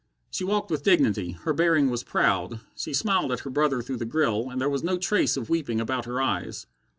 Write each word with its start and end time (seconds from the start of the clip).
She 0.31 0.43
walked 0.43 0.71
with 0.71 0.81
dignity, 0.81 1.33
her 1.43 1.53
bearing 1.53 1.91
was 1.91 2.03
proud, 2.03 2.59
she 2.75 2.91
smiled 2.91 3.31
at 3.31 3.41
her 3.41 3.51
brother 3.51 3.83
through 3.83 3.97
the 3.97 4.05
grill, 4.05 4.49
and 4.49 4.59
there 4.59 4.67
was 4.67 4.81
no 4.83 4.97
trace 4.97 5.37
of 5.37 5.47
weeping 5.47 5.79
about 5.79 6.05
her 6.05 6.19
eyes. 6.19 6.65